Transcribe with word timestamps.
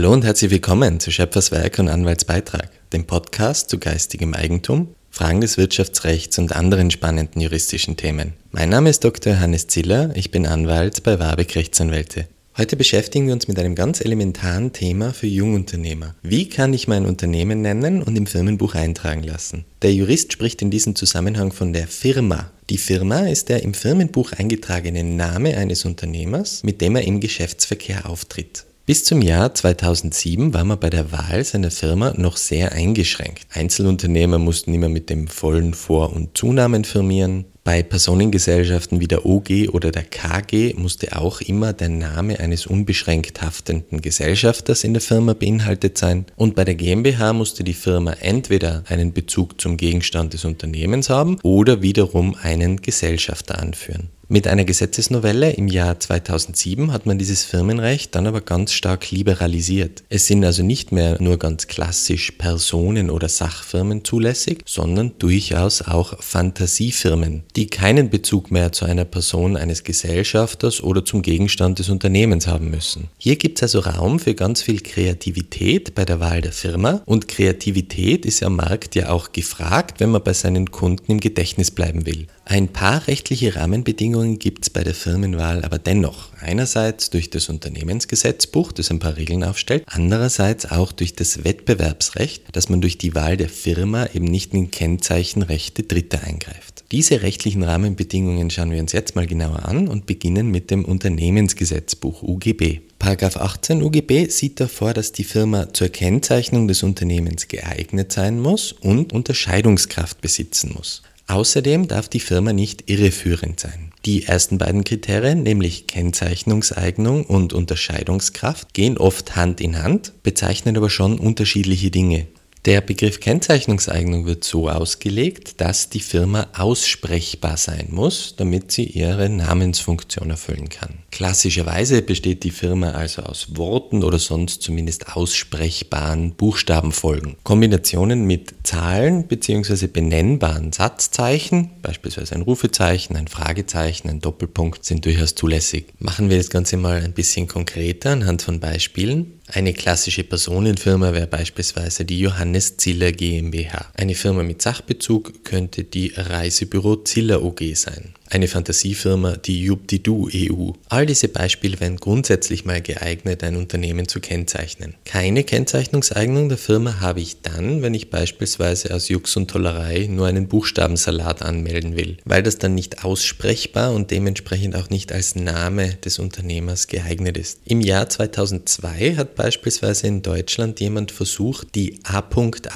Hallo 0.00 0.14
und 0.14 0.24
herzlich 0.24 0.50
willkommen 0.50 0.98
zu 0.98 1.10
Schöpferswerk 1.10 1.78
und 1.78 1.90
Anwaltsbeitrag, 1.90 2.70
dem 2.94 3.04
Podcast 3.04 3.68
zu 3.68 3.78
geistigem 3.78 4.32
Eigentum, 4.32 4.94
Fragen 5.10 5.42
des 5.42 5.58
Wirtschaftsrechts 5.58 6.38
und 6.38 6.56
anderen 6.56 6.90
spannenden 6.90 7.42
juristischen 7.42 7.98
Themen. 7.98 8.32
Mein 8.50 8.70
Name 8.70 8.88
ist 8.88 9.04
Dr. 9.04 9.38
Hannes 9.38 9.66
Ziller, 9.66 10.10
ich 10.14 10.30
bin 10.30 10.46
Anwalt 10.46 11.02
bei 11.02 11.18
Warbeck 11.18 11.54
Rechtsanwälte. 11.54 12.26
Heute 12.56 12.76
beschäftigen 12.76 13.26
wir 13.26 13.34
uns 13.34 13.46
mit 13.46 13.58
einem 13.58 13.74
ganz 13.74 14.00
elementaren 14.00 14.72
Thema 14.72 15.12
für 15.12 15.26
Jungunternehmer. 15.26 16.14
Wie 16.22 16.48
kann 16.48 16.72
ich 16.72 16.88
mein 16.88 17.04
Unternehmen 17.04 17.60
nennen 17.60 18.02
und 18.02 18.16
im 18.16 18.24
Firmenbuch 18.24 18.74
eintragen 18.74 19.22
lassen? 19.22 19.66
Der 19.82 19.92
Jurist 19.92 20.32
spricht 20.32 20.62
in 20.62 20.70
diesem 20.70 20.96
Zusammenhang 20.96 21.52
von 21.52 21.74
der 21.74 21.86
Firma. 21.86 22.50
Die 22.70 22.78
Firma 22.78 23.26
ist 23.26 23.50
der 23.50 23.62
im 23.62 23.74
Firmenbuch 23.74 24.32
eingetragene 24.32 25.04
Name 25.04 25.58
eines 25.58 25.84
Unternehmers, 25.84 26.62
mit 26.62 26.80
dem 26.80 26.96
er 26.96 27.02
im 27.02 27.20
Geschäftsverkehr 27.20 28.08
auftritt. 28.08 28.64
Bis 28.90 29.04
zum 29.04 29.22
Jahr 29.22 29.54
2007 29.54 30.52
war 30.52 30.64
man 30.64 30.80
bei 30.80 30.90
der 30.90 31.12
Wahl 31.12 31.44
seiner 31.44 31.70
Firma 31.70 32.12
noch 32.16 32.36
sehr 32.36 32.72
eingeschränkt. 32.72 33.46
Einzelunternehmer 33.54 34.40
mussten 34.40 34.74
immer 34.74 34.88
mit 34.88 35.10
dem 35.10 35.28
vollen 35.28 35.74
Vor- 35.74 36.12
und 36.12 36.36
Zunamen 36.36 36.82
firmieren. 36.82 37.44
Bei 37.62 37.84
Personengesellschaften 37.84 38.98
wie 38.98 39.06
der 39.06 39.24
OG 39.24 39.68
oder 39.70 39.92
der 39.92 40.02
KG 40.02 40.74
musste 40.74 41.16
auch 41.16 41.40
immer 41.40 41.72
der 41.72 41.88
Name 41.88 42.40
eines 42.40 42.66
unbeschränkt 42.66 43.42
haftenden 43.42 44.00
Gesellschafters 44.00 44.82
in 44.82 44.92
der 44.92 45.02
Firma 45.02 45.34
beinhaltet 45.34 45.96
sein 45.96 46.26
und 46.34 46.56
bei 46.56 46.64
der 46.64 46.74
GmbH 46.74 47.32
musste 47.32 47.62
die 47.62 47.74
Firma 47.74 48.14
entweder 48.14 48.82
einen 48.88 49.12
Bezug 49.12 49.60
zum 49.60 49.76
Gegenstand 49.76 50.32
des 50.32 50.44
Unternehmens 50.44 51.08
haben 51.08 51.38
oder 51.44 51.80
wiederum 51.80 52.34
einen 52.42 52.82
Gesellschafter 52.82 53.60
anführen. 53.60 54.08
Mit 54.32 54.46
einer 54.46 54.64
Gesetzesnovelle 54.64 55.50
im 55.50 55.66
Jahr 55.66 55.98
2007 55.98 56.92
hat 56.92 57.04
man 57.04 57.18
dieses 57.18 57.42
Firmenrecht 57.42 58.14
dann 58.14 58.28
aber 58.28 58.40
ganz 58.40 58.72
stark 58.72 59.10
liberalisiert. 59.10 60.04
Es 60.08 60.28
sind 60.28 60.44
also 60.44 60.62
nicht 60.62 60.92
mehr 60.92 61.20
nur 61.20 61.36
ganz 61.36 61.66
klassisch 61.66 62.30
Personen- 62.38 63.10
oder 63.10 63.28
Sachfirmen 63.28 64.04
zulässig, 64.04 64.62
sondern 64.66 65.10
durchaus 65.18 65.82
auch 65.82 66.22
Fantasiefirmen, 66.22 67.42
die 67.56 67.66
keinen 67.66 68.08
Bezug 68.08 68.52
mehr 68.52 68.70
zu 68.70 68.84
einer 68.84 69.04
Person 69.04 69.56
eines 69.56 69.82
Gesellschafters 69.82 70.80
oder 70.80 71.04
zum 71.04 71.22
Gegenstand 71.22 71.80
des 71.80 71.88
Unternehmens 71.88 72.46
haben 72.46 72.70
müssen. 72.70 73.08
Hier 73.18 73.34
gibt 73.34 73.58
es 73.58 73.64
also 73.64 73.80
Raum 73.80 74.20
für 74.20 74.36
ganz 74.36 74.62
viel 74.62 74.78
Kreativität 74.78 75.96
bei 75.96 76.04
der 76.04 76.20
Wahl 76.20 76.40
der 76.40 76.52
Firma 76.52 77.02
und 77.04 77.26
Kreativität 77.26 78.24
ist 78.24 78.44
am 78.44 78.54
Markt 78.54 78.94
ja 78.94 79.10
auch 79.10 79.32
gefragt, 79.32 79.98
wenn 79.98 80.10
man 80.10 80.22
bei 80.22 80.34
seinen 80.34 80.70
Kunden 80.70 81.10
im 81.10 81.18
Gedächtnis 81.18 81.72
bleiben 81.72 82.06
will. 82.06 82.28
Ein 82.50 82.66
paar 82.66 83.06
rechtliche 83.06 83.54
Rahmenbedingungen 83.54 84.40
gibt 84.40 84.64
es 84.64 84.70
bei 84.70 84.82
der 84.82 84.92
Firmenwahl 84.92 85.64
aber 85.64 85.78
dennoch. 85.78 86.30
Einerseits 86.40 87.08
durch 87.08 87.30
das 87.30 87.48
Unternehmensgesetzbuch, 87.48 88.72
das 88.72 88.90
ein 88.90 88.98
paar 88.98 89.16
Regeln 89.16 89.44
aufstellt, 89.44 89.84
andererseits 89.86 90.68
auch 90.68 90.90
durch 90.90 91.14
das 91.14 91.44
Wettbewerbsrecht, 91.44 92.42
dass 92.50 92.68
man 92.68 92.80
durch 92.80 92.98
die 92.98 93.14
Wahl 93.14 93.36
der 93.36 93.48
Firma 93.48 94.08
eben 94.14 94.24
nicht 94.24 94.52
in 94.52 94.72
Kennzeichenrechte 94.72 95.84
Dritter 95.84 96.24
eingreift. 96.24 96.82
Diese 96.90 97.22
rechtlichen 97.22 97.62
Rahmenbedingungen 97.62 98.50
schauen 98.50 98.72
wir 98.72 98.80
uns 98.80 98.90
jetzt 98.90 99.14
mal 99.14 99.28
genauer 99.28 99.66
an 99.66 99.86
und 99.86 100.06
beginnen 100.06 100.50
mit 100.50 100.72
dem 100.72 100.84
Unternehmensgesetzbuch 100.84 102.24
UGB. 102.24 102.80
Paragraph 102.98 103.36
18 103.36 103.80
UGB 103.80 104.28
sieht 104.28 104.58
davor, 104.58 104.92
dass 104.92 105.12
die 105.12 105.22
Firma 105.22 105.72
zur 105.72 105.90
Kennzeichnung 105.90 106.66
des 106.66 106.82
Unternehmens 106.82 107.46
geeignet 107.46 108.10
sein 108.10 108.40
muss 108.40 108.72
und 108.72 109.12
Unterscheidungskraft 109.12 110.20
besitzen 110.20 110.72
muss. 110.74 111.02
Außerdem 111.30 111.86
darf 111.86 112.08
die 112.08 112.18
Firma 112.18 112.52
nicht 112.52 112.90
irreführend 112.90 113.60
sein. 113.60 113.92
Die 114.04 114.26
ersten 114.26 114.58
beiden 114.58 114.82
Kriterien, 114.82 115.44
nämlich 115.44 115.86
Kennzeichnungseignung 115.86 117.24
und 117.24 117.52
Unterscheidungskraft, 117.52 118.74
gehen 118.74 118.98
oft 118.98 119.36
Hand 119.36 119.60
in 119.60 119.80
Hand, 119.80 120.12
bezeichnen 120.24 120.76
aber 120.76 120.90
schon 120.90 121.20
unterschiedliche 121.20 121.92
Dinge. 121.92 122.26
Der 122.66 122.82
Begriff 122.82 123.20
Kennzeichnungseignung 123.20 124.26
wird 124.26 124.44
so 124.44 124.68
ausgelegt, 124.68 125.62
dass 125.62 125.88
die 125.88 126.00
Firma 126.00 126.46
aussprechbar 126.52 127.56
sein 127.56 127.88
muss, 127.88 128.34
damit 128.36 128.70
sie 128.70 128.84
ihre 128.84 129.30
Namensfunktion 129.30 130.28
erfüllen 130.28 130.68
kann. 130.68 130.98
Klassischerweise 131.10 132.02
besteht 132.02 132.44
die 132.44 132.50
Firma 132.50 132.90
also 132.90 133.22
aus 133.22 133.56
Worten 133.56 134.04
oder 134.04 134.18
sonst 134.18 134.60
zumindest 134.60 135.16
aussprechbaren 135.16 136.32
Buchstabenfolgen. 136.34 137.36
Kombinationen 137.44 138.26
mit 138.26 138.54
Zahlen 138.62 139.26
bzw. 139.26 139.86
benennbaren 139.86 140.70
Satzzeichen, 140.72 141.70
beispielsweise 141.80 142.34
ein 142.34 142.42
Rufezeichen, 142.42 143.16
ein 143.16 143.28
Fragezeichen, 143.28 144.10
ein 144.10 144.20
Doppelpunkt, 144.20 144.84
sind 144.84 145.06
durchaus 145.06 145.34
zulässig. 145.34 145.86
Machen 145.98 146.28
wir 146.28 146.36
das 146.36 146.50
Ganze 146.50 146.76
mal 146.76 147.02
ein 147.02 147.14
bisschen 147.14 147.48
konkreter 147.48 148.10
anhand 148.10 148.42
von 148.42 148.60
Beispielen. 148.60 149.40
Eine 149.52 149.72
klassische 149.72 150.22
Personenfirma 150.22 151.12
wäre 151.12 151.26
beispielsweise 151.26 152.04
die 152.04 152.20
Johannes 152.20 152.49
Ziller 152.58 153.12
GmbH. 153.12 153.90
Eine 153.94 154.14
Firma 154.14 154.42
mit 154.42 154.62
Sachbezug 154.62 155.44
könnte 155.44 155.84
die 155.84 156.12
Reisebüro 156.16 156.96
Ziller 156.96 157.42
OG 157.42 157.74
sein 157.74 158.14
eine 158.30 158.46
Fantasiefirma, 158.46 159.36
die 159.36 159.64
Jubdidu 159.64 160.28
EU. 160.32 160.70
All 160.88 161.04
diese 161.04 161.28
Beispiele 161.28 161.80
wären 161.80 161.96
grundsätzlich 161.96 162.64
mal 162.64 162.80
geeignet, 162.80 163.42
ein 163.42 163.56
Unternehmen 163.56 164.06
zu 164.06 164.20
kennzeichnen. 164.20 164.94
Keine 165.04 165.42
Kennzeichnungseignung 165.42 166.48
der 166.48 166.58
Firma 166.58 167.00
habe 167.00 167.20
ich 167.20 167.42
dann, 167.42 167.82
wenn 167.82 167.92
ich 167.92 168.08
beispielsweise 168.08 168.94
aus 168.94 169.08
Jux 169.08 169.36
und 169.36 169.50
Tollerei 169.50 170.06
nur 170.08 170.28
einen 170.28 170.46
Buchstabensalat 170.46 171.42
anmelden 171.42 171.96
will, 171.96 172.18
weil 172.24 172.44
das 172.44 172.58
dann 172.58 172.76
nicht 172.76 173.04
aussprechbar 173.04 173.92
und 173.92 174.12
dementsprechend 174.12 174.76
auch 174.76 174.90
nicht 174.90 175.12
als 175.12 175.34
Name 175.34 175.94
des 175.96 176.20
Unternehmers 176.20 176.86
geeignet 176.86 177.36
ist. 177.36 177.60
Im 177.64 177.80
Jahr 177.80 178.08
2002 178.08 179.16
hat 179.16 179.34
beispielsweise 179.34 180.06
in 180.06 180.22
Deutschland 180.22 180.78
jemand 180.78 181.10
versucht, 181.10 181.74
die 181.74 181.98
A.A.A.A.A. 182.04 182.70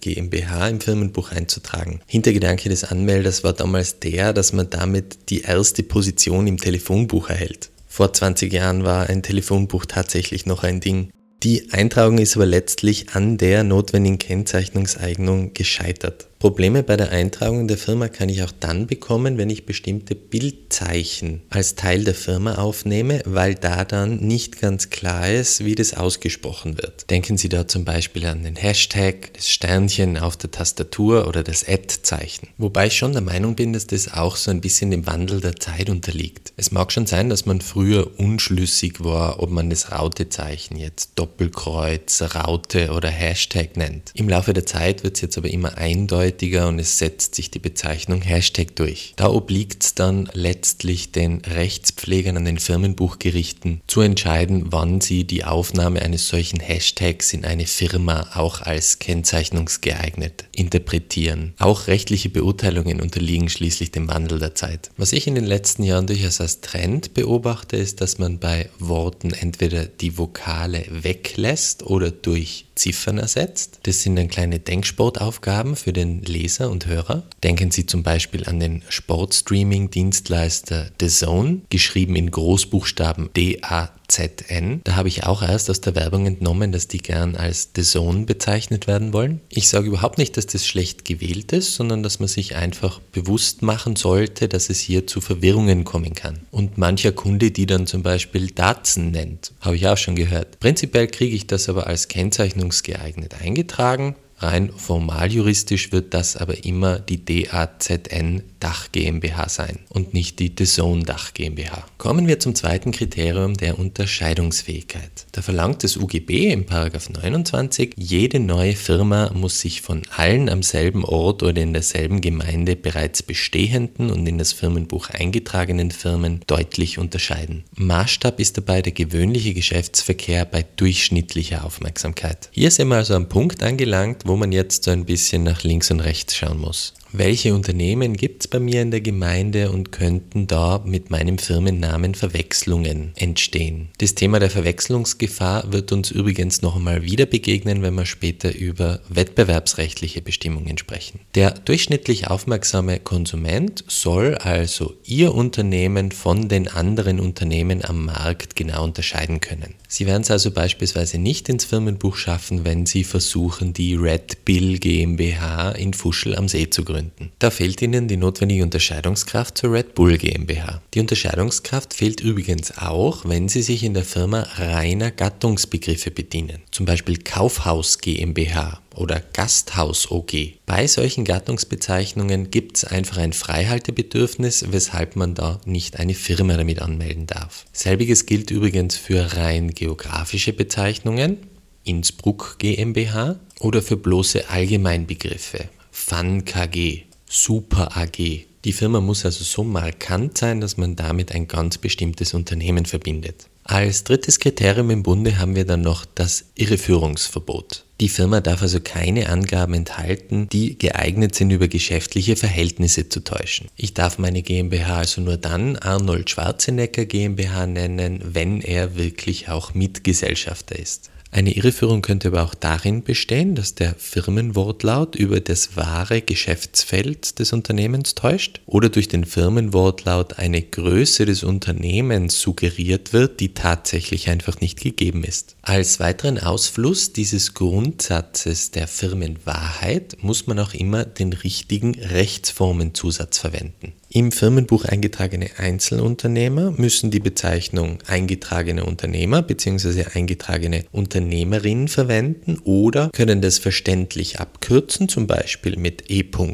GmbH 0.00 0.68
im 0.68 0.80
Firmenbuch 0.80 1.32
einzutragen. 1.32 2.00
Hintergedanke 2.06 2.68
des 2.68 2.84
Anmelders 2.84 3.23
das 3.24 3.42
war 3.42 3.52
damals 3.52 3.98
der, 3.98 4.32
dass 4.32 4.52
man 4.52 4.70
damit 4.70 5.30
die 5.30 5.42
erste 5.42 5.82
Position 5.82 6.46
im 6.46 6.58
Telefonbuch 6.58 7.28
erhält. 7.30 7.70
Vor 7.88 8.12
20 8.12 8.52
Jahren 8.52 8.84
war 8.84 9.08
ein 9.08 9.22
Telefonbuch 9.22 9.86
tatsächlich 9.86 10.46
noch 10.46 10.62
ein 10.62 10.80
Ding. 10.80 11.10
Die 11.42 11.72
Eintragung 11.72 12.18
ist 12.18 12.36
aber 12.36 12.46
letztlich 12.46 13.14
an 13.14 13.36
der 13.36 13.64
notwendigen 13.64 14.18
Kennzeichnungseignung 14.18 15.52
gescheitert. 15.54 16.28
Probleme 16.44 16.82
bei 16.82 16.98
der 16.98 17.10
Eintragung 17.10 17.68
der 17.68 17.78
Firma 17.78 18.08
kann 18.08 18.28
ich 18.28 18.42
auch 18.42 18.52
dann 18.60 18.86
bekommen, 18.86 19.38
wenn 19.38 19.48
ich 19.48 19.64
bestimmte 19.64 20.14
Bildzeichen 20.14 21.40
als 21.48 21.74
Teil 21.74 22.04
der 22.04 22.14
Firma 22.14 22.56
aufnehme, 22.56 23.22
weil 23.24 23.54
da 23.54 23.86
dann 23.86 24.18
nicht 24.18 24.60
ganz 24.60 24.90
klar 24.90 25.30
ist, 25.30 25.64
wie 25.64 25.74
das 25.74 25.94
ausgesprochen 25.94 26.76
wird. 26.76 27.08
Denken 27.08 27.38
Sie 27.38 27.48
da 27.48 27.66
zum 27.66 27.86
Beispiel 27.86 28.26
an 28.26 28.42
den 28.42 28.56
Hashtag, 28.56 29.32
das 29.32 29.48
Sternchen 29.48 30.18
auf 30.18 30.36
der 30.36 30.50
Tastatur 30.50 31.28
oder 31.28 31.42
das 31.42 31.66
Ad-Zeichen. 31.66 32.48
Wobei 32.58 32.88
ich 32.88 32.98
schon 32.98 33.12
der 33.14 33.22
Meinung 33.22 33.54
bin, 33.54 33.72
dass 33.72 33.86
das 33.86 34.12
auch 34.12 34.36
so 34.36 34.50
ein 34.50 34.60
bisschen 34.60 34.90
dem 34.90 35.06
Wandel 35.06 35.40
der 35.40 35.56
Zeit 35.56 35.88
unterliegt. 35.88 36.52
Es 36.58 36.70
mag 36.70 36.92
schon 36.92 37.06
sein, 37.06 37.30
dass 37.30 37.46
man 37.46 37.62
früher 37.62 38.20
unschlüssig 38.20 39.02
war, 39.02 39.42
ob 39.42 39.48
man 39.48 39.70
das 39.70 39.92
Rautezeichen 39.92 40.76
jetzt 40.76 41.12
Doppelkreuz, 41.14 42.20
Raute 42.34 42.90
oder 42.90 43.08
Hashtag 43.08 43.78
nennt. 43.78 44.12
Im 44.14 44.28
Laufe 44.28 44.52
der 44.52 44.66
Zeit 44.66 45.04
wird 45.04 45.14
es 45.16 45.22
jetzt 45.22 45.38
aber 45.38 45.48
immer 45.48 45.78
eindeutig 45.78 46.33
eindeutiger 46.34 46.68
und 46.68 46.78
es 46.78 46.98
setzt 46.98 47.34
sich 47.34 47.50
die 47.50 47.58
Bezeichnung 47.58 48.22
Hashtag 48.22 48.74
durch. 48.76 49.14
Da 49.16 49.28
obliegt 49.28 49.84
es 49.84 49.94
dann 49.94 50.28
letztlich 50.32 51.12
den 51.12 51.42
Rechtspflegern 51.42 52.36
an 52.36 52.44
den 52.44 52.58
Firmenbuchgerichten 52.58 53.80
zu 53.86 54.00
entscheiden, 54.00 54.66
wann 54.72 55.00
sie 55.00 55.24
die 55.24 55.44
Aufnahme 55.44 56.02
eines 56.02 56.28
solchen 56.28 56.60
Hashtags 56.60 57.32
in 57.32 57.44
eine 57.44 57.66
Firma 57.66 58.30
auch 58.34 58.60
als 58.60 58.98
kennzeichnungsgeeignet 58.98 60.44
interpretieren. 60.52 61.54
Auch 61.58 61.86
rechtliche 61.86 62.28
Beurteilungen 62.28 63.00
unterliegen 63.00 63.48
schließlich 63.48 63.92
dem 63.92 64.08
Wandel 64.08 64.38
der 64.38 64.54
Zeit. 64.54 64.90
Was 64.96 65.12
ich 65.12 65.26
in 65.26 65.34
den 65.34 65.46
letzten 65.46 65.82
Jahren 65.84 66.06
durchaus 66.06 66.40
als 66.40 66.60
Trend 66.60 67.14
beobachte, 67.14 67.76
ist, 67.76 68.00
dass 68.00 68.18
man 68.18 68.38
bei 68.38 68.68
Worten 68.78 69.32
entweder 69.32 69.86
die 69.86 70.18
Vokale 70.18 70.84
weglässt 70.90 71.84
oder 71.84 72.10
durch 72.10 72.66
Ziffern 72.74 73.18
ersetzt. 73.18 73.80
Das 73.84 74.02
sind 74.02 74.16
dann 74.16 74.28
kleine 74.28 74.58
Denksportaufgaben 74.58 75.76
für 75.76 75.92
den 75.92 76.22
Leser 76.22 76.70
und 76.70 76.86
Hörer. 76.86 77.24
Denken 77.42 77.70
Sie 77.70 77.86
zum 77.86 78.02
Beispiel 78.02 78.46
an 78.46 78.60
den 78.60 78.82
Sportstreaming-Dienstleister 78.88 80.90
The 81.00 81.08
Zone, 81.08 81.60
geschrieben 81.70 82.16
in 82.16 82.30
Großbuchstaben 82.30 83.30
D-A 83.36 83.90
ZN. 84.08 84.80
Da 84.84 84.96
habe 84.96 85.08
ich 85.08 85.24
auch 85.24 85.42
erst 85.42 85.70
aus 85.70 85.80
der 85.80 85.94
Werbung 85.94 86.26
entnommen, 86.26 86.72
dass 86.72 86.88
die 86.88 86.98
gern 86.98 87.36
als 87.36 87.70
The 87.74 87.82
Zone 87.82 88.24
bezeichnet 88.24 88.86
werden 88.86 89.12
wollen. 89.12 89.40
Ich 89.48 89.68
sage 89.68 89.88
überhaupt 89.88 90.18
nicht, 90.18 90.36
dass 90.36 90.46
das 90.46 90.66
schlecht 90.66 91.04
gewählt 91.04 91.52
ist, 91.52 91.74
sondern 91.74 92.02
dass 92.02 92.18
man 92.18 92.28
sich 92.28 92.56
einfach 92.56 93.00
bewusst 93.12 93.62
machen 93.62 93.96
sollte, 93.96 94.48
dass 94.48 94.70
es 94.70 94.80
hier 94.80 95.06
zu 95.06 95.20
Verwirrungen 95.20 95.84
kommen 95.84 96.14
kann. 96.14 96.40
Und 96.50 96.78
mancher 96.78 97.12
Kunde, 97.12 97.50
die 97.50 97.66
dann 97.66 97.86
zum 97.86 98.02
Beispiel 98.02 98.50
Datsen 98.50 99.10
nennt, 99.10 99.52
habe 99.60 99.76
ich 99.76 99.86
auch 99.86 99.96
schon 99.96 100.16
gehört. 100.16 100.60
Prinzipiell 100.60 101.06
kriege 101.06 101.34
ich 101.34 101.46
das 101.46 101.68
aber 101.68 101.86
als 101.86 102.08
kennzeichnungsgeeignet 102.08 103.40
eingetragen 103.40 104.16
Rein 104.38 104.70
formal 104.76 105.32
juristisch 105.32 105.92
wird 105.92 106.12
das 106.12 106.36
aber 106.36 106.64
immer 106.64 106.98
die 106.98 107.24
DAZN 107.24 108.42
Dach 108.60 108.90
GmbH 108.92 109.48
sein 109.48 109.80
und 109.90 110.14
nicht 110.14 110.38
die 110.38 110.50
The 110.56 110.64
Zone 110.64 111.02
Dach 111.02 111.34
GmbH. 111.34 111.84
Kommen 111.98 112.26
wir 112.26 112.40
zum 112.40 112.54
zweiten 112.54 112.92
Kriterium 112.92 113.54
der 113.56 113.78
Unterscheidungsfähigkeit. 113.78 115.26
Da 115.32 115.42
verlangt 115.42 115.84
das 115.84 115.98
UGB 115.98 116.50
im 116.50 116.64
29, 116.64 117.92
jede 117.96 118.40
neue 118.40 118.74
Firma 118.74 119.30
muss 119.34 119.60
sich 119.60 119.82
von 119.82 120.02
allen 120.16 120.48
am 120.48 120.62
selben 120.62 121.04
Ort 121.04 121.42
oder 121.42 121.60
in 121.60 121.74
derselben 121.74 122.20
Gemeinde 122.20 122.74
bereits 122.74 123.22
bestehenden 123.22 124.10
und 124.10 124.26
in 124.26 124.38
das 124.38 124.52
Firmenbuch 124.52 125.10
eingetragenen 125.10 125.90
Firmen 125.90 126.40
deutlich 126.46 126.98
unterscheiden. 126.98 127.64
Maßstab 127.76 128.40
ist 128.40 128.56
dabei 128.56 128.80
der 128.80 128.92
gewöhnliche 128.92 129.52
Geschäftsverkehr 129.52 130.46
bei 130.46 130.64
durchschnittlicher 130.76 131.64
Aufmerksamkeit. 131.64 132.48
Hier 132.52 132.70
sind 132.70 132.88
wir 132.88 132.96
also 132.96 133.14
am 133.14 133.28
Punkt 133.28 133.62
angelangt, 133.62 134.23
wo 134.24 134.36
man 134.36 134.52
jetzt 134.52 134.84
so 134.84 134.90
ein 134.90 135.04
bisschen 135.04 135.44
nach 135.44 135.62
links 135.62 135.90
und 135.90 136.00
rechts 136.00 136.34
schauen 136.34 136.60
muss. 136.60 136.94
Welche 137.16 137.54
Unternehmen 137.54 138.16
gibt 138.16 138.42
es 138.42 138.48
bei 138.48 138.58
mir 138.58 138.82
in 138.82 138.90
der 138.90 139.00
Gemeinde 139.00 139.70
und 139.70 139.92
könnten 139.92 140.48
da 140.48 140.82
mit 140.84 141.10
meinem 141.10 141.38
Firmennamen 141.38 142.16
Verwechslungen 142.16 143.12
entstehen? 143.14 143.90
Das 143.98 144.16
Thema 144.16 144.40
der 144.40 144.50
Verwechslungsgefahr 144.50 145.72
wird 145.72 145.92
uns 145.92 146.10
übrigens 146.10 146.60
noch 146.60 146.74
einmal 146.74 147.04
wieder 147.04 147.26
begegnen, 147.26 147.82
wenn 147.82 147.94
wir 147.94 148.04
später 148.04 148.52
über 148.52 148.98
wettbewerbsrechtliche 149.08 150.22
Bestimmungen 150.22 150.76
sprechen. 150.76 151.20
Der 151.36 151.52
durchschnittlich 151.52 152.26
aufmerksame 152.26 152.98
Konsument 152.98 153.84
soll 153.86 154.34
also 154.34 154.94
Ihr 155.04 155.36
Unternehmen 155.36 156.10
von 156.10 156.48
den 156.48 156.66
anderen 156.66 157.20
Unternehmen 157.20 157.84
am 157.84 158.06
Markt 158.06 158.56
genau 158.56 158.82
unterscheiden 158.82 159.40
können. 159.40 159.74
Sie 159.86 160.06
werden 160.06 160.22
es 160.22 160.32
also 160.32 160.50
beispielsweise 160.50 161.18
nicht 161.18 161.48
ins 161.48 161.64
Firmenbuch 161.64 162.16
schaffen, 162.16 162.64
wenn 162.64 162.86
Sie 162.86 163.04
versuchen, 163.04 163.72
die 163.72 163.94
Red 163.94 164.44
Bill 164.44 164.80
GmbH 164.80 165.70
in 165.70 165.94
Fuschel 165.94 166.34
am 166.34 166.48
See 166.48 166.68
zu 166.68 166.82
gründen. 166.82 167.03
Da 167.38 167.50
fehlt 167.50 167.82
Ihnen 167.82 168.08
die 168.08 168.16
notwendige 168.16 168.62
Unterscheidungskraft 168.62 169.58
zur 169.58 169.72
Red 169.72 169.94
Bull 169.94 170.18
GmbH. 170.18 170.82
Die 170.94 171.00
Unterscheidungskraft 171.00 171.94
fehlt 171.94 172.20
übrigens 172.20 172.78
auch, 172.78 173.24
wenn 173.24 173.48
Sie 173.48 173.62
sich 173.62 173.82
in 173.82 173.94
der 173.94 174.04
Firma 174.04 174.46
reiner 174.56 175.10
Gattungsbegriffe 175.10 176.10
bedienen. 176.10 176.58
Zum 176.70 176.86
Beispiel 176.86 177.18
Kaufhaus 177.18 177.98
GmbH 177.98 178.80
oder 178.94 179.20
Gasthaus 179.32 180.10
OG. 180.10 180.32
Bei 180.66 180.86
solchen 180.86 181.24
Gattungsbezeichnungen 181.24 182.50
gibt 182.50 182.78
es 182.78 182.84
einfach 182.84 183.18
ein 183.18 183.32
Freihaltebedürfnis, 183.32 184.66
weshalb 184.70 185.16
man 185.16 185.34
da 185.34 185.60
nicht 185.64 185.98
eine 185.98 186.14
Firma 186.14 186.56
damit 186.56 186.80
anmelden 186.80 187.26
darf. 187.26 187.66
Selbiges 187.72 188.26
gilt 188.26 188.50
übrigens 188.50 188.96
für 188.96 189.36
rein 189.36 189.70
geografische 189.70 190.52
Bezeichnungen, 190.52 191.38
Innsbruck 191.84 192.56
GmbH, 192.58 193.38
oder 193.60 193.82
für 193.82 193.96
bloße 193.96 194.48
Allgemeinbegriffe, 194.50 195.68
FAN 195.96 196.44
KG, 196.44 197.04
Super 197.24 197.96
AG. 197.96 198.18
Die 198.64 198.72
Firma 198.72 199.00
muss 199.00 199.24
also 199.24 199.44
so 199.44 199.62
markant 199.62 200.36
sein, 200.36 200.60
dass 200.60 200.76
man 200.76 200.96
damit 200.96 201.32
ein 201.32 201.46
ganz 201.46 201.78
bestimmtes 201.78 202.34
Unternehmen 202.34 202.84
verbindet. 202.84 203.48
Als 203.66 204.04
drittes 204.04 204.40
Kriterium 204.40 204.90
im 204.90 205.02
Bunde 205.02 205.38
haben 205.38 205.56
wir 205.56 205.64
dann 205.64 205.80
noch 205.80 206.04
das 206.04 206.44
Irreführungsverbot. 206.54 207.86
Die 207.98 208.10
Firma 208.10 208.42
darf 208.42 208.60
also 208.60 208.78
keine 208.78 209.30
Angaben 209.30 209.72
enthalten, 209.72 210.50
die 210.50 210.76
geeignet 210.76 211.34
sind, 211.34 211.50
über 211.50 211.66
geschäftliche 211.66 212.36
Verhältnisse 212.36 213.08
zu 213.08 213.24
täuschen. 213.24 213.68
Ich 213.76 213.94
darf 213.94 214.18
meine 214.18 214.42
GmbH 214.42 214.98
also 214.98 215.22
nur 215.22 215.38
dann 215.38 215.76
Arnold 215.76 216.28
Schwarzenegger 216.28 217.06
GmbH 217.06 217.66
nennen, 217.66 218.20
wenn 218.22 218.60
er 218.60 218.96
wirklich 218.96 219.48
auch 219.48 219.72
Mitgesellschafter 219.72 220.78
ist. 220.78 221.10
Eine 221.34 221.50
Irreführung 221.50 222.00
könnte 222.00 222.28
aber 222.28 222.44
auch 222.44 222.54
darin 222.54 223.02
bestehen, 223.02 223.56
dass 223.56 223.74
der 223.74 223.96
Firmenwortlaut 223.98 225.16
über 225.16 225.40
das 225.40 225.76
wahre 225.76 226.22
Geschäftsfeld 226.22 227.40
des 227.40 227.52
Unternehmens 227.52 228.14
täuscht 228.14 228.60
oder 228.66 228.88
durch 228.88 229.08
den 229.08 229.24
Firmenwortlaut 229.24 230.38
eine 230.38 230.62
Größe 230.62 231.26
des 231.26 231.42
Unternehmens 231.42 232.40
suggeriert 232.40 233.12
wird, 233.12 233.40
die 233.40 233.52
tatsächlich 233.54 234.28
einfach 234.28 234.60
nicht 234.60 234.80
gegeben 234.80 235.24
ist. 235.24 235.53
Als 235.66 235.98
weiteren 235.98 236.38
Ausfluss 236.38 237.14
dieses 237.14 237.54
Grundsatzes 237.54 238.70
der 238.70 238.86
Firmenwahrheit 238.86 240.18
muss 240.20 240.46
man 240.46 240.58
auch 240.58 240.74
immer 240.74 241.06
den 241.06 241.32
richtigen 241.32 241.98
Rechtsformenzusatz 241.98 243.38
verwenden. 243.38 243.94
Im 244.16 244.30
Firmenbuch 244.30 244.84
eingetragene 244.84 245.50
Einzelunternehmer 245.56 246.70
müssen 246.70 247.10
die 247.10 247.18
Bezeichnung 247.18 247.98
eingetragene 248.06 248.84
Unternehmer 248.84 249.42
bzw. 249.42 250.04
eingetragene 250.14 250.84
Unternehmerin 250.92 251.88
verwenden 251.88 252.58
oder 252.62 253.10
können 253.12 253.40
das 253.40 253.58
verständlich 253.58 254.38
abkürzen, 254.38 255.08
zum 255.08 255.26
Beispiel 255.26 255.76
mit 255.76 256.10
E.U. 256.10 256.52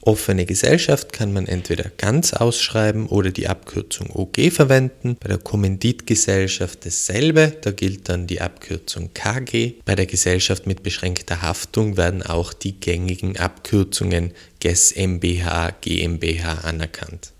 Offene 0.00 0.46
Gesellschaft 0.46 1.12
kann 1.12 1.34
man 1.34 1.46
entweder 1.46 1.90
ganz 1.98 2.32
ausschreiben 2.32 3.08
oder 3.08 3.30
die 3.30 3.48
Abkürzung 3.48 4.08
OG 4.14 4.50
verwenden. 4.50 5.18
Bei 5.20 5.28
der 5.28 5.38
Kommanditgesellschaft 5.38 6.86
dasselbe, 6.86 7.58
da 7.60 7.72
gilt 7.72 8.08
dann 8.08 8.19
die 8.26 8.40
Abkürzung 8.40 9.10
KG. 9.14 9.74
Bei 9.84 9.94
der 9.94 10.06
Gesellschaft 10.06 10.66
mit 10.66 10.82
beschränkter 10.82 11.42
Haftung 11.42 11.96
werden 11.96 12.22
auch 12.22 12.52
die 12.52 12.78
gängigen 12.78 13.36
Abkürzungen 13.36 14.32
GES 14.60 14.94
MBH, 14.96 15.72
GmbH 15.80 16.54
anerkannt. 16.64 17.32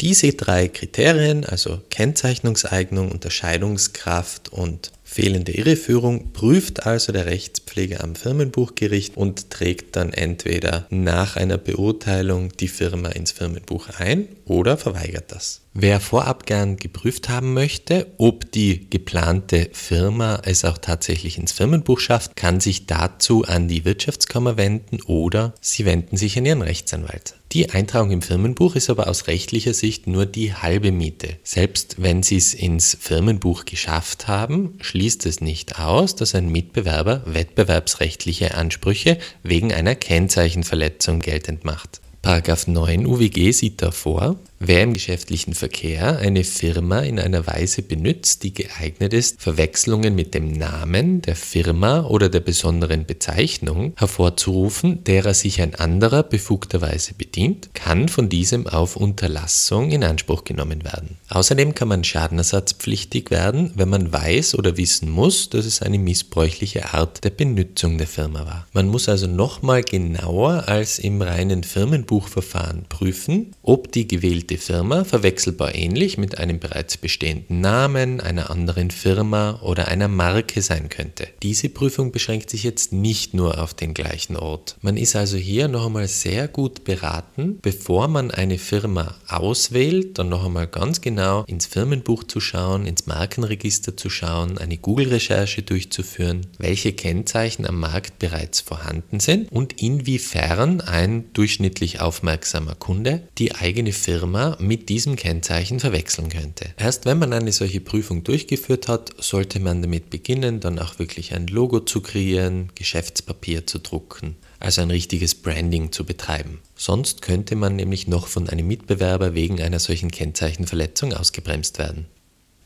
Diese 0.00 0.32
drei 0.32 0.68
Kriterien, 0.68 1.46
also 1.46 1.80
Kennzeichnungseignung, 1.90 3.10
Unterscheidungskraft 3.10 4.52
und 4.52 4.92
fehlende 5.06 5.52
Irreführung, 5.52 6.32
prüft 6.32 6.84
also 6.84 7.12
der 7.12 7.26
Rechtspfleger 7.26 8.02
am 8.02 8.16
Firmenbuchgericht 8.16 9.16
und 9.16 9.50
trägt 9.50 9.94
dann 9.94 10.12
entweder 10.12 10.86
nach 10.90 11.36
einer 11.36 11.58
Beurteilung 11.58 12.50
die 12.58 12.68
Firma 12.68 13.10
ins 13.10 13.30
Firmenbuch 13.30 13.88
ein 13.98 14.26
oder 14.44 14.76
verweigert 14.76 15.30
das. 15.32 15.62
Wer 15.78 16.00
vorab 16.00 16.46
gern 16.46 16.76
geprüft 16.76 17.28
haben 17.28 17.52
möchte, 17.52 18.06
ob 18.16 18.50
die 18.50 18.88
geplante 18.88 19.68
Firma 19.72 20.40
es 20.42 20.64
auch 20.64 20.78
tatsächlich 20.78 21.36
ins 21.36 21.52
Firmenbuch 21.52 22.00
schafft, 22.00 22.34
kann 22.34 22.60
sich 22.60 22.86
dazu 22.86 23.44
an 23.44 23.68
die 23.68 23.84
Wirtschaftskammer 23.84 24.56
wenden 24.56 25.02
oder 25.02 25.54
Sie 25.60 25.84
wenden 25.84 26.16
sich 26.16 26.38
an 26.38 26.46
Ihren 26.46 26.62
Rechtsanwalt. 26.62 27.34
Die 27.52 27.70
Eintragung 27.70 28.10
im 28.10 28.22
Firmenbuch 28.22 28.74
ist 28.74 28.90
aber 28.90 29.06
aus 29.06 29.28
rechtlicher 29.28 29.72
Sicht 29.72 30.06
nur 30.06 30.26
die 30.26 30.54
halbe 30.54 30.92
Miete. 30.92 31.36
Selbst 31.44 31.96
wenn 32.02 32.22
Sie 32.22 32.36
es 32.36 32.54
ins 32.54 32.96
Firmenbuch 32.98 33.66
geschafft 33.66 34.28
haben, 34.28 34.78
schließt 34.96 35.26
es 35.26 35.42
nicht 35.42 35.78
aus, 35.78 36.16
dass 36.16 36.34
ein 36.34 36.48
Mitbewerber 36.48 37.20
wettbewerbsrechtliche 37.26 38.54
Ansprüche 38.54 39.18
wegen 39.42 39.70
einer 39.74 39.94
Kennzeichenverletzung 39.94 41.20
geltend 41.20 41.66
macht. 41.66 42.00
Paragraph 42.22 42.66
9 42.66 43.04
UWG 43.04 43.52
sieht 43.52 43.82
davor, 43.82 44.36
Wer 44.58 44.84
im 44.84 44.94
geschäftlichen 44.94 45.52
Verkehr 45.52 46.18
eine 46.18 46.42
Firma 46.42 47.00
in 47.00 47.20
einer 47.20 47.46
Weise 47.46 47.82
benutzt, 47.82 48.42
die 48.42 48.54
geeignet 48.54 49.12
ist, 49.12 49.42
Verwechslungen 49.42 50.14
mit 50.14 50.32
dem 50.32 50.50
Namen 50.50 51.20
der 51.20 51.36
Firma 51.36 52.06
oder 52.06 52.30
der 52.30 52.40
besonderen 52.40 53.04
Bezeichnung 53.04 53.92
hervorzurufen, 53.98 55.04
derer 55.04 55.34
sich 55.34 55.60
ein 55.60 55.74
anderer 55.74 56.22
befugterweise 56.22 57.12
bedient, 57.12 57.74
kann 57.74 58.08
von 58.08 58.30
diesem 58.30 58.66
auf 58.66 58.96
Unterlassung 58.96 59.90
in 59.90 60.02
Anspruch 60.02 60.44
genommen 60.44 60.84
werden. 60.84 61.18
Außerdem 61.28 61.74
kann 61.74 61.88
man 61.88 62.02
schadenersatzpflichtig 62.02 63.30
werden, 63.30 63.72
wenn 63.74 63.90
man 63.90 64.10
weiß 64.10 64.54
oder 64.54 64.78
wissen 64.78 65.10
muss, 65.10 65.50
dass 65.50 65.66
es 65.66 65.82
eine 65.82 65.98
missbräuchliche 65.98 66.94
Art 66.94 67.24
der 67.24 67.30
Benutzung 67.30 67.98
der 67.98 68.06
Firma 68.06 68.46
war. 68.46 68.66
Man 68.72 68.88
muss 68.88 69.10
also 69.10 69.26
nochmal 69.26 69.82
genauer 69.82 70.66
als 70.66 70.98
im 70.98 71.20
reinen 71.20 71.62
Firmenbuchverfahren 71.62 72.86
prüfen, 72.88 73.52
ob 73.62 73.92
die 73.92 74.08
gewählte 74.08 74.45
gewählte 74.46 74.58
Firma 74.58 75.04
verwechselbar 75.04 75.74
ähnlich 75.74 76.18
mit 76.18 76.38
einem 76.38 76.58
bereits 76.58 76.96
bestehenden 76.96 77.60
Namen, 77.60 78.20
einer 78.20 78.50
anderen 78.50 78.90
Firma 78.90 79.60
oder 79.62 79.88
einer 79.88 80.08
Marke 80.08 80.62
sein 80.62 80.88
könnte. 80.88 81.28
Diese 81.42 81.68
Prüfung 81.68 82.12
beschränkt 82.12 82.50
sich 82.50 82.62
jetzt 82.62 82.92
nicht 82.92 83.34
nur 83.34 83.60
auf 83.60 83.74
den 83.74 83.94
gleichen 83.94 84.36
Ort. 84.36 84.76
Man 84.82 84.96
ist 84.96 85.16
also 85.16 85.36
hier 85.36 85.68
noch 85.68 85.86
einmal 85.86 86.08
sehr 86.08 86.48
gut 86.48 86.84
beraten, 86.84 87.58
bevor 87.60 88.08
man 88.08 88.30
eine 88.30 88.58
Firma 88.58 89.14
auswählt, 89.28 90.18
dann 90.18 90.28
noch 90.28 90.44
einmal 90.44 90.66
ganz 90.66 91.00
genau 91.00 91.44
ins 91.46 91.66
Firmenbuch 91.66 92.24
zu 92.24 92.40
schauen, 92.40 92.86
ins 92.86 93.06
Markenregister 93.06 93.96
zu 93.96 94.10
schauen, 94.10 94.58
eine 94.58 94.76
Google-Recherche 94.76 95.62
durchzuführen, 95.62 96.46
welche 96.58 96.92
Kennzeichen 96.92 97.66
am 97.66 97.80
Markt 97.80 98.18
bereits 98.18 98.60
vorhanden 98.60 99.20
sind 99.20 99.50
und 99.50 99.80
inwiefern 99.80 100.80
ein 100.80 101.32
durchschnittlich 101.32 102.00
aufmerksamer 102.00 102.74
Kunde 102.74 103.22
die 103.38 103.54
eigene 103.54 103.92
Firma 103.92 104.35
Firma 104.36 104.56
mit 104.60 104.90
diesem 104.90 105.16
Kennzeichen 105.16 105.80
verwechseln 105.80 106.28
könnte. 106.28 106.66
Erst 106.76 107.06
wenn 107.06 107.18
man 107.18 107.32
eine 107.32 107.52
solche 107.52 107.80
Prüfung 107.80 108.22
durchgeführt 108.22 108.86
hat, 108.86 109.14
sollte 109.18 109.60
man 109.60 109.80
damit 109.80 110.10
beginnen, 110.10 110.60
dann 110.60 110.78
auch 110.78 110.98
wirklich 110.98 111.34
ein 111.34 111.46
Logo 111.46 111.80
zu 111.80 112.02
kreieren, 112.02 112.70
Geschäftspapier 112.74 113.66
zu 113.66 113.78
drucken, 113.78 114.36
also 114.60 114.82
ein 114.82 114.90
richtiges 114.90 115.34
Branding 115.36 115.90
zu 115.90 116.04
betreiben. 116.04 116.60
Sonst 116.74 117.22
könnte 117.22 117.56
man 117.56 117.76
nämlich 117.76 118.08
noch 118.08 118.26
von 118.26 118.46
einem 118.50 118.66
Mitbewerber 118.66 119.32
wegen 119.32 119.62
einer 119.62 119.78
solchen 119.78 120.10
Kennzeichenverletzung 120.10 121.14
ausgebremst 121.14 121.78
werden. 121.78 122.04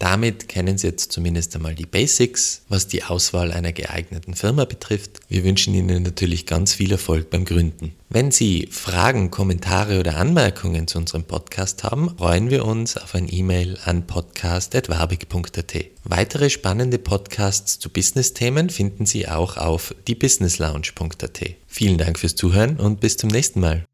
Damit 0.00 0.48
kennen 0.48 0.78
Sie 0.78 0.86
jetzt 0.86 1.12
zumindest 1.12 1.54
einmal 1.54 1.74
die 1.74 1.84
Basics, 1.84 2.62
was 2.70 2.88
die 2.88 3.04
Auswahl 3.04 3.52
einer 3.52 3.72
geeigneten 3.72 4.34
Firma 4.34 4.64
betrifft. 4.64 5.20
Wir 5.28 5.44
wünschen 5.44 5.74
Ihnen 5.74 6.02
natürlich 6.02 6.46
ganz 6.46 6.72
viel 6.72 6.90
Erfolg 6.90 7.28
beim 7.28 7.44
Gründen. 7.44 7.92
Wenn 8.08 8.30
Sie 8.30 8.66
Fragen, 8.70 9.30
Kommentare 9.30 10.00
oder 10.00 10.16
Anmerkungen 10.16 10.88
zu 10.88 10.96
unserem 10.96 11.24
Podcast 11.24 11.84
haben, 11.84 12.16
freuen 12.16 12.48
wir 12.48 12.64
uns 12.64 12.96
auf 12.96 13.14
ein 13.14 13.28
E-Mail 13.30 13.76
an 13.84 14.06
podcast.wabig.at. 14.06 15.74
Weitere 16.04 16.48
spannende 16.48 16.98
Podcasts 16.98 17.78
zu 17.78 17.90
Business-Themen 17.90 18.70
finden 18.70 19.04
Sie 19.04 19.28
auch 19.28 19.58
auf 19.58 19.94
diebusinesslounge.at. 20.08 21.40
Vielen 21.66 21.98
Dank 21.98 22.18
fürs 22.18 22.36
Zuhören 22.36 22.78
und 22.78 23.00
bis 23.00 23.18
zum 23.18 23.28
nächsten 23.28 23.60
Mal. 23.60 23.84